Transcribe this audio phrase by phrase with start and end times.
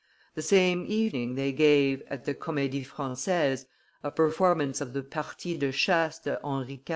[0.33, 3.67] The same evening they gave, at the Comedie Francaise,
[4.01, 6.89] a performance of the Partie de Chasse de Henri IV.